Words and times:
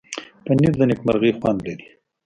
پنېر 0.45 0.73
د 0.77 0.81
نېکمرغۍ 0.89 1.31
خوند 1.39 1.59
لري. 1.67 1.87